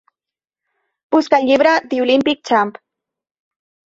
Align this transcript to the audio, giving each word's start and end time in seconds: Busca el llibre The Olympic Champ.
Busca 1.15 1.37
el 1.41 1.45
llibre 1.49 1.73
The 1.91 1.99
Olympic 2.05 2.41
Champ. 2.51 2.73